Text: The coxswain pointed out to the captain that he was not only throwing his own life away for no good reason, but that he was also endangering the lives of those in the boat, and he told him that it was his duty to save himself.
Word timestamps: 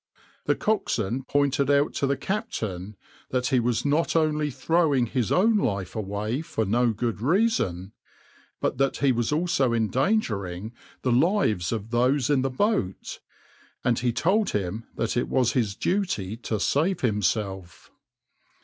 The 0.45 0.55
coxswain 0.55 1.25
pointed 1.27 1.69
out 1.69 1.93
to 1.93 2.07
the 2.07 2.17
captain 2.17 2.95
that 3.29 3.45
he 3.49 3.59
was 3.59 3.85
not 3.85 4.15
only 4.15 4.49
throwing 4.49 5.05
his 5.05 5.31
own 5.31 5.57
life 5.57 5.95
away 5.95 6.41
for 6.41 6.65
no 6.65 6.91
good 6.91 7.21
reason, 7.21 7.91
but 8.59 8.79
that 8.79 8.97
he 8.97 9.11
was 9.11 9.31
also 9.31 9.73
endangering 9.73 10.73
the 11.03 11.11
lives 11.11 11.71
of 11.71 11.91
those 11.91 12.31
in 12.31 12.41
the 12.41 12.49
boat, 12.49 13.19
and 13.83 13.99
he 13.99 14.11
told 14.11 14.49
him 14.49 14.85
that 14.95 15.15
it 15.15 15.27
was 15.29 15.51
his 15.51 15.75
duty 15.75 16.35
to 16.35 16.59
save 16.59 17.01
himself. 17.01 17.91